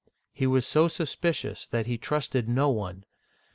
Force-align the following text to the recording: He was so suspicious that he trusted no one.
He 0.33 0.47
was 0.47 0.65
so 0.65 0.87
suspicious 0.87 1.67
that 1.67 1.85
he 1.85 1.99
trusted 1.99 2.49
no 2.49 2.71
one. 2.71 3.03